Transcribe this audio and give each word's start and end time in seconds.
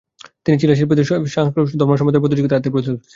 তিনি 0.45 0.55
চীনা 0.59 0.73
শিল্পীদের 0.75 1.05
সা-স্ক্যা 1.05 1.41
ধর্মসম্প্রদায়ের 1.79 2.23
পদ্ধতিতে 2.23 2.51
তাদের 2.53 2.71
প্রশিক্ষণ 2.73 2.95
দেন। 2.95 3.03